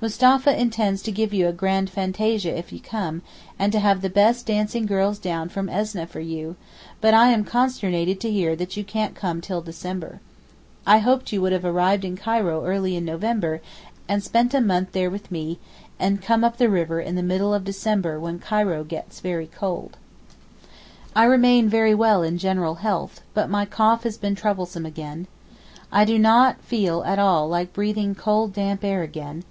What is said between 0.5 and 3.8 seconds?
intends to give you a grand fantasia if you come, and to